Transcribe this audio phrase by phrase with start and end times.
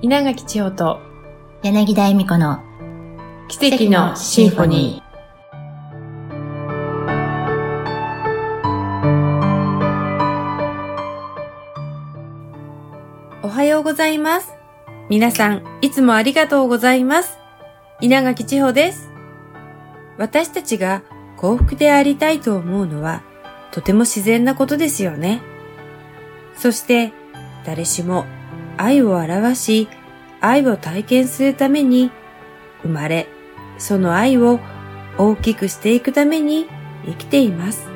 [0.00, 1.00] 稲垣千代と
[1.64, 2.62] 柳田恵美子の
[3.48, 5.08] 奇跡のシンフォニー。
[13.42, 14.52] おはようございます。
[15.08, 17.36] 皆さん、いつもありがとうございます。
[18.00, 19.10] 稲垣千穂です。
[20.16, 21.02] 私たちが
[21.36, 23.24] 幸福でありたいと思うのは、
[23.72, 25.42] とても自然なことですよね。
[26.56, 27.12] そして、
[27.66, 28.26] 誰しも
[28.78, 29.88] 愛を表し、
[30.40, 32.10] 愛を体験するために、
[32.82, 33.28] 生まれ、
[33.76, 34.60] その愛を
[35.18, 36.66] 大きくしていくために
[37.04, 37.88] 生きています。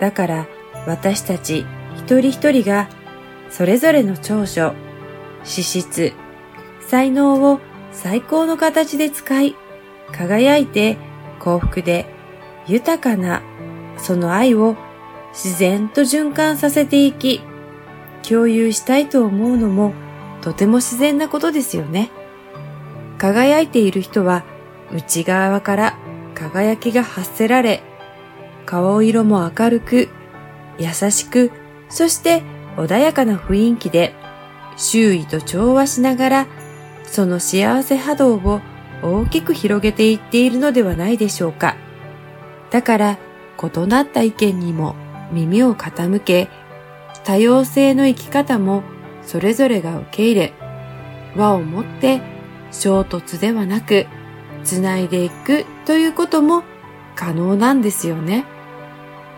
[0.00, 0.46] だから
[0.86, 2.88] 私たち一人一人が
[3.50, 4.74] それぞれの長所、
[5.44, 6.12] 資質、
[6.80, 7.60] 才能を
[7.92, 9.56] 最高の形で使い、
[10.12, 10.96] 輝いて
[11.38, 12.06] 幸福で
[12.66, 13.42] 豊かな
[13.96, 14.76] その愛を
[15.32, 17.40] 自然と循環させていき、
[18.22, 19.92] 共有したいと思うのも
[20.40, 22.10] とても自然なことですよね。
[23.18, 24.44] 輝いている人は
[24.92, 25.98] 内側から
[26.34, 27.82] 輝きが発せられ、
[28.66, 30.08] 顔色も明るく、
[30.78, 31.50] 優しく、
[31.88, 32.42] そして
[32.76, 34.14] 穏やかな雰囲気で
[34.76, 36.46] 周囲と調和しながら
[37.04, 38.60] その幸せ波動を
[39.02, 41.76] 大きく広げていっているのではないでしょうか。
[42.70, 43.18] だから
[43.62, 44.94] 異なった意見にも
[45.32, 46.48] 耳を傾け、
[47.24, 48.82] 多様性の生き方も
[49.22, 50.52] それぞれが受け入れ、
[51.36, 52.20] 和をもって
[52.72, 54.06] 衝突ではなく、
[54.64, 56.62] つないでいくということも
[57.14, 58.44] 可能なんですよね。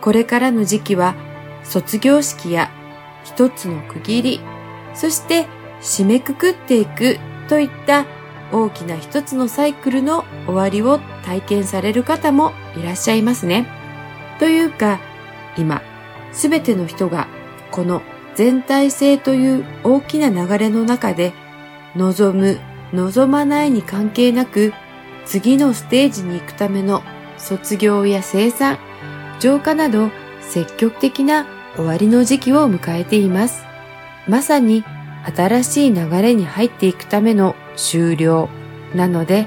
[0.01, 1.15] これからの時期は
[1.63, 2.71] 卒業式や
[3.25, 4.41] 一つの区切り、
[4.95, 5.47] そして
[5.81, 8.07] 締めくくっていくといった
[8.53, 13.67] 大きな一つのサイクルの終わりを体験される方もいらっしゃいますね。
[14.39, 15.01] というか、
[15.57, 15.83] 今、
[16.33, 17.29] すべての人が
[17.73, 18.03] この
[18.37, 21.33] 全体性という大きな流れの中で
[21.97, 22.61] 望む、
[22.93, 24.73] 望まないに関係なく
[25.25, 27.03] 次のステージに行くための
[27.39, 28.79] 卒業や生産、
[29.41, 33.65] 浄化など積極的な終わりの時期を迎えています。
[34.29, 34.85] まさに
[35.37, 38.49] 新しい流れに入っていくための終了
[38.95, 39.47] なので、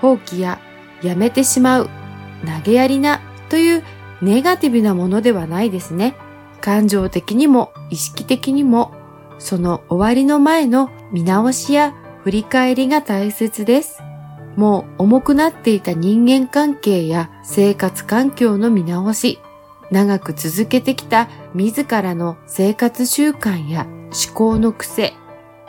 [0.00, 0.60] 放棄や
[1.02, 1.90] やめてしまう、
[2.46, 3.84] 投げやりなという
[4.22, 6.14] ネガティブなものではないですね。
[6.60, 8.92] 感情的にも意識的にも、
[9.38, 11.94] その終わりの前の見直しや
[12.24, 14.02] 振り返りが大切です。
[14.56, 19.40] もう重くなっていた人間関係や生活環境の見直し、
[19.90, 25.14] 長く続けてきた自らの生活習慣や思考の癖、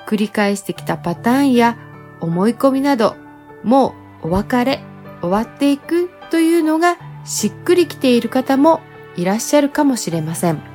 [0.07, 1.77] 繰り返してきたパターンや
[2.19, 3.15] 思い込みなど、
[3.63, 4.83] もうお別れ、
[5.21, 8.81] 終わっていくというのがしっくりきている方も
[9.15, 10.70] いらっしゃるかもしれません。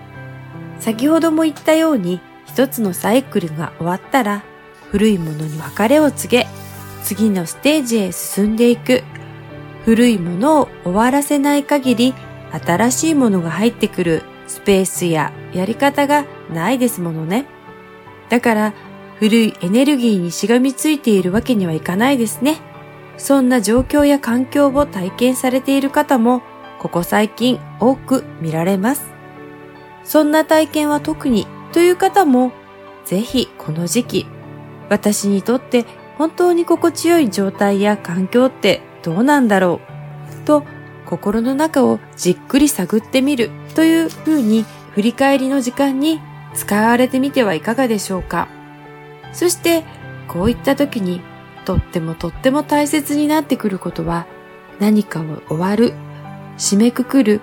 [0.79, 4.45] 先ほども言ったように一つのサイクルが終わったら
[4.91, 6.47] 古いものに別れを告げ
[7.03, 9.03] 次のステージへ進んでいく
[9.85, 12.15] 古いものを終わらせない限り
[12.51, 17.47] 新しいものが入ってくるスペースややり方がないですものね。
[18.29, 18.75] だから
[19.19, 22.59] 古いエネルギーにしがみついているわけにはいかないですね。
[23.17, 26.43] そんな状況や環境を体験されている方も
[26.79, 29.16] ここ最近多く見られます。
[30.07, 32.53] そんな体験は特にという方も
[33.05, 34.27] ぜひこの時期
[34.89, 35.85] 私にとって
[36.17, 39.81] 本当に心地よい状態や環境ってどうなんだろ
[40.43, 40.65] うと
[41.05, 46.21] 心の中をじっくり探ってみるというふうに振り返りの時間に
[46.55, 48.49] 使われてみてはいかがでしょうか。
[49.33, 49.85] そして
[50.27, 51.21] こういった時に
[51.65, 54.27] とってもとっても大切になってくることは
[54.81, 55.93] 何かを終わる、
[56.57, 57.41] 締めくくる、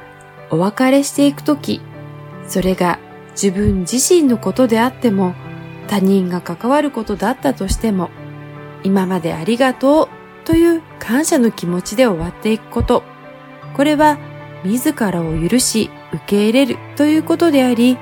[0.50, 1.82] お別れしていく時、
[2.48, 3.00] それが
[3.32, 5.34] 自分自身のことであっても
[5.88, 8.10] 他人が関わることだったとしても
[8.84, 13.04] 今までありがとうという感謝の気持ちで終わっていくこと。
[13.76, 14.18] これは
[14.64, 17.98] 自らを許し受け入れるということであり、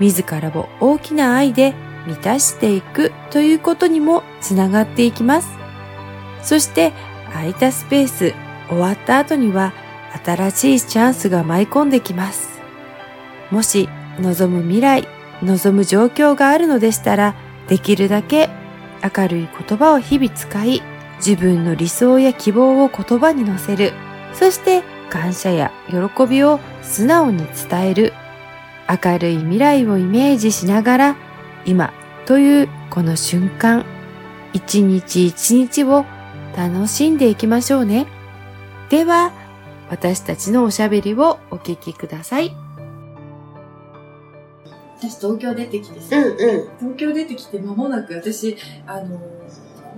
[0.00, 1.74] 自らを大きな愛で
[2.06, 5.48] 満たしていくということにもつながっていきます。
[6.42, 6.92] そして
[7.32, 8.34] 空いたスペース
[8.68, 9.72] 終わった後には
[10.24, 12.57] 新しいチャンスが舞い込んできます。
[13.50, 13.88] もし
[14.20, 15.08] 望む未来、
[15.42, 17.34] 望む状況があるのでしたら、
[17.68, 18.50] できるだけ
[19.02, 20.82] 明るい言葉を日々使い、
[21.18, 23.92] 自分の理想や希望を言葉に乗せる。
[24.34, 28.12] そして感謝や喜びを素直に伝える。
[28.88, 31.16] 明るい未来をイメージしながら、
[31.64, 31.92] 今
[32.26, 33.84] というこの瞬間、
[34.52, 36.04] 一日一日を
[36.56, 38.06] 楽しんでいきましょうね。
[38.88, 39.32] では、
[39.90, 42.67] 私たちのおしゃべりをお聞きください。
[44.98, 46.36] 私東京出てきてさ、うんうん。
[46.78, 48.56] 東京出てきて間もなく私、
[48.86, 49.20] あの、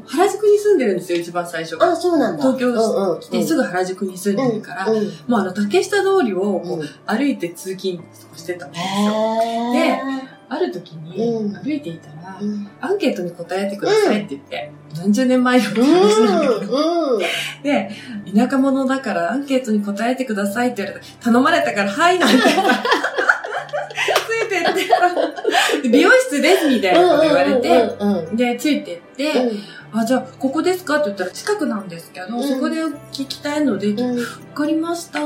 [0.07, 1.77] 原宿に住んでるんですよ、一番最初。
[1.81, 2.43] あ、そうなんだ。
[2.43, 5.05] 東京うんうん来てすぐ原宿に住んでるから、うん。
[5.27, 8.03] もうあの竹下通りをこうんう歩いて通勤
[8.37, 9.75] してたんですよ。
[9.75, 10.01] へ
[10.53, 12.69] ある時にうん歩いていたら、ーうん。
[12.81, 17.15] アンケートに答えてくださいって言って、何十年前よってう話なんだけど、ん。
[17.15, 17.19] うん。
[17.63, 17.91] で、
[18.35, 22.37] 田舎者だからアンケートに答えてくださいって言われて、頼まれたから、はい、なんて
[25.91, 27.97] 美容室ですみたいなこと言われて、
[28.35, 29.99] で、ついてって、うん。
[30.01, 30.97] あ、じゃあ、ここですか？
[30.97, 32.43] って言ったら、近くなんですけど、うん。
[32.43, 32.77] そこで
[33.13, 34.25] 聞きたいので、わうん。
[34.55, 35.21] かりました、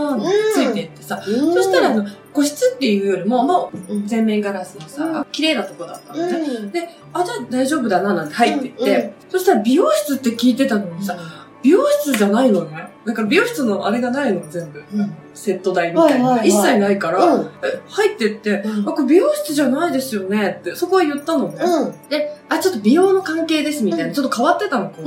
[0.55, 1.55] ついてってさ、うん。
[1.55, 4.06] そしたら、あの、個室っていうよりも、もう、うん。
[4.06, 5.25] 全面ガラスのさ、うん。
[5.33, 6.39] 綺麗なとこだったのね。
[6.39, 6.71] うん。
[6.71, 11.17] で、あ、じゃあ大丈夫だな、なんて入ってって、そしたら美容室って聞いてたのにさ、
[11.64, 12.88] 美容室じゃないのね。
[13.06, 14.84] だから美容室のあれがないの、全部。
[14.94, 15.14] うん。
[15.32, 16.26] セット代みたいな。
[16.28, 16.49] はいはいはい。
[16.49, 17.46] 一切ないから、うん。
[17.62, 18.88] え入ってって、うん。
[18.88, 21.56] あ、これ美容室じゃないですよねって、そこは言ったのね。
[21.61, 22.08] うん。
[22.08, 24.12] で、あ、ちょっと美容の関係ですみたいな、うん。
[24.12, 25.02] ちょっと変わってたの、こ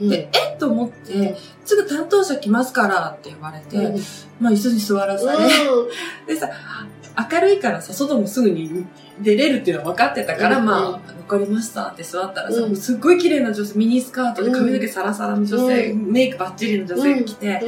[0.00, 0.08] う。
[0.08, 0.54] で、え？
[0.54, 4.00] っと思って、すぐ担当者来ますからって言われて、うん。
[4.40, 5.38] まあ椅子に座らされ、
[6.26, 6.48] でさ、
[7.32, 8.86] 明るいからさ、外もすぐに
[9.20, 12.76] 出れるっていうのは分かってたから、うんまあ、分かりましたって座ったらさ、うん。
[12.76, 17.62] すっごい綺麗な女性、ミニスカートで髪の毛サラサラの女性、うメイクバッチリの女性が来て、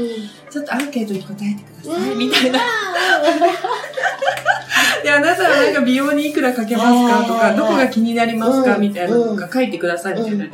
[0.50, 2.58] ちょっとアンケートに答えてください、みたいな。
[5.02, 8.80] で、あなたはなんか美容にいくらかけますかとか、どこが気になりますかうん。
[8.82, 10.46] みたいなのとか書いてください、みたいな。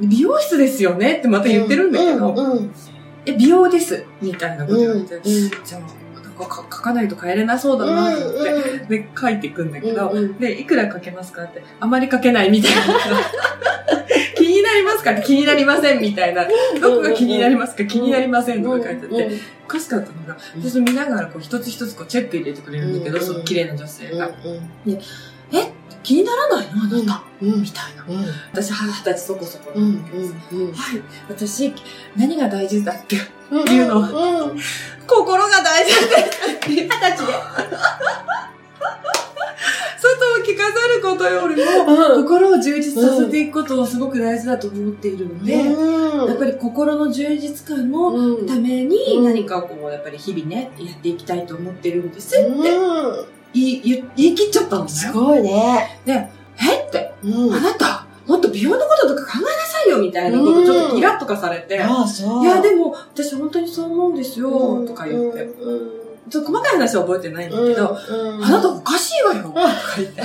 [0.00, 2.34] 美容室ですよねってまた言ってるんだけど、
[3.24, 5.22] え、美容ですみたいなこと言われて、うん。
[5.22, 5.80] じゃあ、
[6.44, 12.80] か書かないと帰れなそうだなと思って、で、書いていくんだけど、うんうんで、いくらかけますかって、あまりかけないみたいな。
[14.36, 16.46] 気になりますかって気になりませんみたいな。
[16.80, 19.30] どこが気になりますか気になりませんとか書いてあって、
[19.64, 24.26] おかしかったのが、うんで、それ見ながらこう一つ一つこうチェック入れてくれるんだけど、うんその綺麗な女性が。
[24.26, 24.32] う
[25.52, 25.72] え
[26.02, 26.82] 気にならないの？
[26.82, 26.90] あな
[27.40, 27.44] た。
[27.44, 28.04] んうんみたいな。
[28.08, 31.02] うん私、二十歳そこそこうなんんだけどさうんはい。
[31.28, 31.72] 私、
[32.16, 33.16] 何が大事だって、
[33.50, 34.02] うん言うのう
[34.54, 34.58] ん。
[35.06, 36.68] 心が大事って。
[36.68, 37.22] 二十歳で。
[39.98, 41.64] 外を着飾ることよりも、
[42.22, 48.46] 心を充実させていくことをすごく大事だと思っているので、やっぱり心の充実感のうん。
[48.46, 49.24] ためにうん。
[49.24, 52.46] 何かこう、やっぱり日々ね、やっていきたいと思ってるんですって。
[52.46, 53.26] うん。
[53.54, 54.90] 言い言い切っちゃったのね。
[54.90, 56.00] すごいね。
[56.04, 56.86] で、え？
[56.86, 62.42] って、うんあなた、もっと美容のこととか考えなさいよみたいなことちょっとイラッとかされて、ああ、そう。
[62.44, 65.42] いや、でも、私本当にそう思うんですよ、うんとか言って。
[65.42, 69.60] うんちょっと細かい話は覚えてないんだけど、うんあなたおかしいわよとか
[69.96, 70.22] 言って。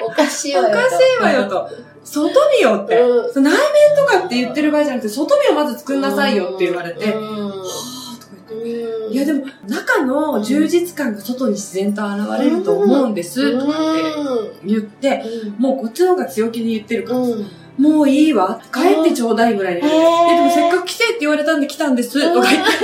[0.00, 0.68] おかしいわよ。
[0.68, 1.68] おかしいわよと。
[2.04, 2.94] 外見よって。
[2.94, 3.52] 内面
[3.96, 8.82] とかって言ってる場合じゃなくて、外見をまず作んなさいよって言われて、はうんぁとか言って。
[8.82, 15.22] うんいやでも、中の充実感が外に自然と現れると思うんです、とかって言って、
[15.58, 17.46] もうこっちの方が強気に言ってるから、うん
[17.78, 19.88] もういいわ、帰ってちょうだいぐらいで、へー。
[19.88, 22.70] え、でもせっかく来てって言われたんで来たんです、とか言って。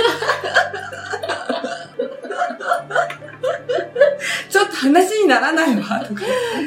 [4.49, 6.23] ちょっと話にならないわ、とか。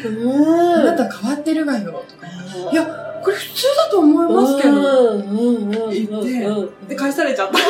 [0.06, 0.80] うん。
[0.80, 2.26] あなた変わってるわよ、とか。
[2.72, 2.84] いや、
[3.22, 5.18] これ普通だと思いますけど。
[5.90, 7.58] 言ってうんで、返されちゃった。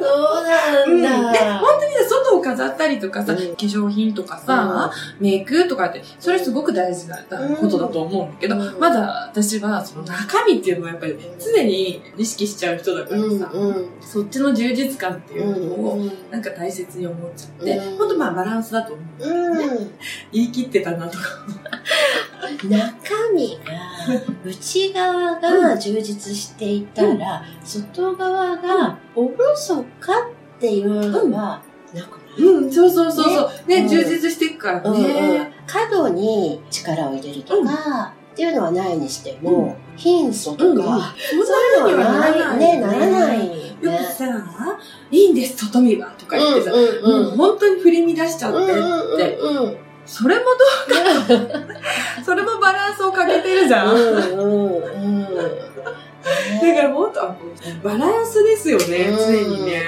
[0.00, 1.32] そうなんだ。
[1.32, 3.38] で、本当にね、外を飾ったりとかさ、うん。
[3.38, 7.16] 化粧品とかさ、メイクとかって、それすごく大事な
[7.58, 8.78] ことだと思うんだけど、うん。
[8.78, 13.88] まだ私はその中身っていうのはやっぱり常に意識しちゃう人だからうんさ、うん。
[14.00, 19.28] そっちの充実感っていうのを、うんなんか大切に思っちゃって、うんほんとまあバランスだと思う。
[19.28, 19.90] うん。
[20.32, 21.24] 言い切ってたなとか。
[22.64, 30.12] 中身が、 内側が充実していたら、外側がおろそか
[30.56, 31.62] っていうのは、
[31.94, 33.68] なくうん、そうそうそうそう。
[33.68, 33.88] ね、うん。
[33.88, 35.02] 充実していくからうんうん。
[35.02, 35.52] ね。
[35.66, 43.38] 過度に力を入れるとか、っていうのはないにしても、貧相とか、そういうのはない、ね、ならない。
[43.48, 43.64] ね。
[43.80, 44.26] よくさ、
[45.10, 48.76] いいんです、外見は、とか言ってさ、うんもう本当に振り乱しちゃってっ
[49.16, 49.38] て、
[50.06, 51.74] それもどうか、
[52.24, 53.94] それもバランスをかけてるじゃん。
[53.94, 54.76] うんうん
[55.06, 55.24] うん。
[55.24, 57.36] だからもっと、あ
[57.82, 59.82] バランスですよね、常にね。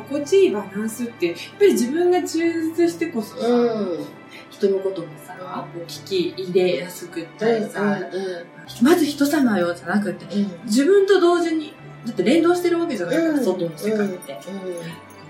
[0.00, 4.06] 心地いいバランスって、やっぱり自分が充実してこそさ、うん。
[4.50, 5.34] 人のこともさ、
[5.72, 10.64] こう聞き入れやすくったりさ、うまず人様よじゃなくて、んうん。
[10.64, 11.74] 自分と同時に、
[12.04, 13.44] だって連動してるわけじゃないから、うん。
[13.44, 14.38] 外の世界って。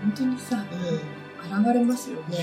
[0.01, 0.65] 本当にさ、
[1.43, 2.39] 現れますよね。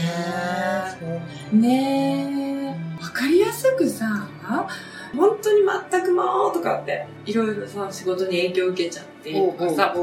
[1.52, 2.76] ね。
[3.00, 3.02] え。
[3.02, 4.28] わかりやすくさ、
[5.16, 5.62] 本当に
[5.92, 9.96] 全くもうとかって、いろいろさ、仕事に影響を受けちゃってとかさ、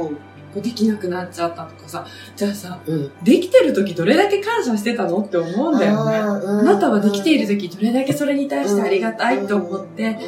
[0.54, 3.10] できなくなっちゃったとかさ、じゃあさ、うん。
[3.22, 5.20] できてる時どれだけ感謝してたの？
[5.20, 6.16] って思うんだよね。
[6.16, 10.18] ああなたはできている時どれだけそれに対してありがたいと思って、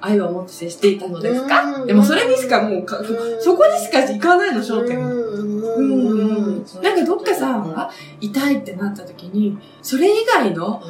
[0.00, 1.84] 愛を持って接していたのですか？
[1.86, 3.00] でもそれにしかもうか、
[3.40, 5.00] そこにしか行かないの、焦点。
[5.00, 5.08] が。
[5.08, 6.64] うん。
[6.82, 10.82] なんかどっかさ、痛いってなった時に、それ以外の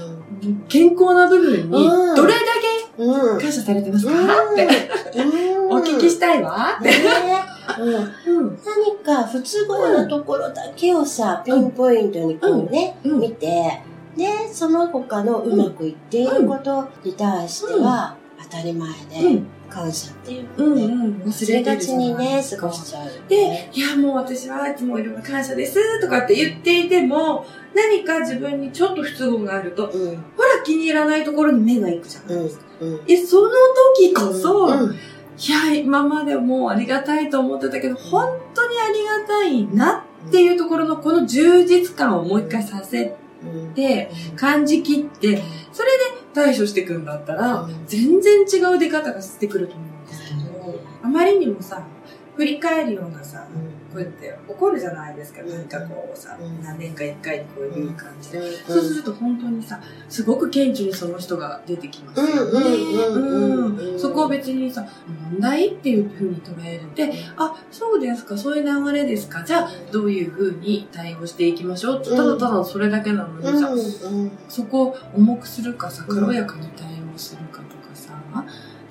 [0.69, 2.15] 健康な部分にうん。
[2.15, 2.39] どれだ
[2.99, 3.39] うん。
[3.39, 4.13] け感謝されてますか？
[4.13, 4.69] って。
[5.71, 6.79] お聞きしたいわ。
[6.81, 6.91] って。
[7.85, 7.95] ね
[8.27, 8.59] うんうん。
[8.65, 13.81] 何か不都合なところだけをさ、ピンポイントにこうね、うん見て、
[14.17, 19.47] で、その他のうまくいっていることに対しては、当たり前うでん。
[19.69, 20.71] 感謝っていううん。
[20.71, 21.23] ので、うん。
[21.23, 27.45] 忘れがちにね、過ごしちゃうよでね。、いやもう私はいつもいろいろ感謝ですとかって言っていても、
[27.75, 30.19] 何か自分にちょっと不都合があると、ほうん、ら
[30.65, 32.65] 気に入らないところに目が行くじゃないですか。
[32.81, 33.01] うん。
[33.07, 33.51] え、その
[33.97, 34.97] 時こそ、うん
[35.41, 43.15] いや、今までもうありがたいと思ってたけど、本当にありがたいなっていうところのこの充実感をもう一回させ
[43.45, 43.73] うん。
[43.75, 45.41] て、感じきって、
[45.73, 46.05] それで
[46.35, 51.87] 対処していくんだったら、うん全然違う出方がしてくると思うんですけど、あまりにもさ、
[52.37, 53.47] 振り返るようなさ、
[53.93, 58.39] こうやって怒るじゃないですか、うん何かこうさ、うん何年か一回こういう感じで。
[58.39, 62.27] うんそうすると本当にさ、すごく顕著にその人が出てきますよ
[62.61, 63.99] ね。
[63.99, 64.87] そこを別にさ、
[65.31, 66.95] 問題っていうふうに捉える。
[66.95, 69.43] で、あ、そうですか、そういう流れですか。
[69.43, 77.43] じゃあ、どういうふうに対応していきましょうただただそれだけなのにさ、うんそこを重くするかさ、うん軽やかに対応する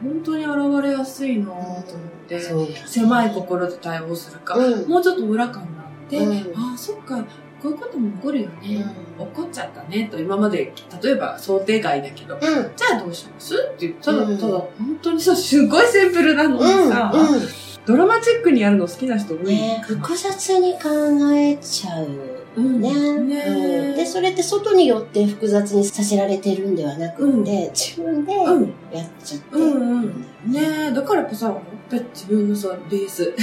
[0.02, 1.84] 本当に現れやすいなぁと思っ
[2.28, 2.40] て、
[2.86, 4.88] 狭い心で対応するか、うん。
[4.88, 6.34] もうちょっと裏感があって、うん。
[6.56, 7.24] ああ、そっか、
[7.62, 8.86] こういうことも起こるよね。
[9.18, 12.42] 怒っちゃったねと今まで例えば想定外だけど、うん。
[12.42, 13.56] じゃあどうします？
[13.56, 14.38] って言ったら、うん。
[14.38, 14.70] ただ本
[15.02, 17.42] 当にさすごいシンプルなのにさ、うん
[17.88, 20.90] ドラマチックにやるの好きな人多いね複雑に考
[21.34, 22.06] えちゃう。
[22.06, 22.94] うんね。
[23.20, 23.96] ねうん。
[23.96, 27.44] で、それって外によって複雑にさせられてるんではなくうん。
[27.44, 28.74] て、自分でうん。
[28.92, 29.56] やっちゃって。
[29.58, 30.26] うんうん。
[30.52, 30.60] ね
[30.92, 31.56] えだからやっぱさやっ
[31.90, 33.34] ぱり自分のさベース。
[33.36, 33.42] ベ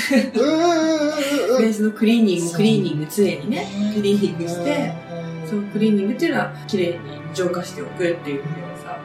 [1.67, 3.57] ースのクリーニングクリーニング常にね。
[3.57, 4.95] ねクリーニングして、
[5.43, 5.49] うん。
[5.49, 6.99] そうクリーニングっていうのは綺麗に
[7.35, 8.99] 浄化しておくっていう意味ではさ。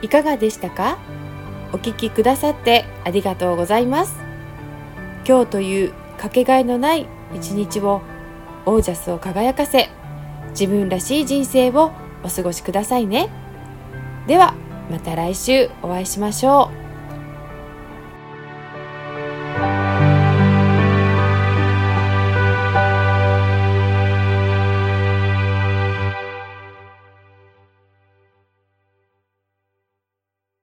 [0.00, 0.98] いかがでしたか？
[1.72, 4.14] お聞きくださってありがとうございます。
[5.26, 8.02] 今日というかけがえのない一日を
[8.66, 9.88] オージャスを輝かせ
[10.50, 11.92] 自分らしい人生を
[12.24, 13.30] お過ごしくださいね。
[14.26, 14.54] では
[14.90, 16.77] また来週お会いしましょう。